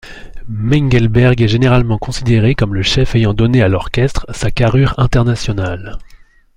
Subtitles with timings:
[0.47, 5.99] Mengelberg est généralement considéré comme le chef ayant donné à l'orchestre sa carrure internationale.